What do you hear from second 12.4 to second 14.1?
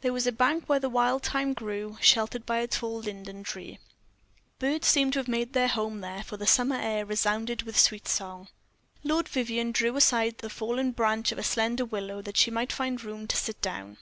might find room to sit down.